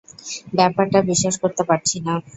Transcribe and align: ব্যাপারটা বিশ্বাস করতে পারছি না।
ব্যাপারটা 0.57 0.99
বিশ্বাস 1.09 1.35
করতে 1.43 1.63
পারছি 1.69 1.97
না। 2.05 2.13